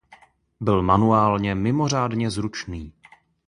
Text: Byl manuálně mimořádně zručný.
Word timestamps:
Byl 0.61 0.81
manuálně 0.81 1.55
mimořádně 1.55 2.29
zručný. 2.31 2.93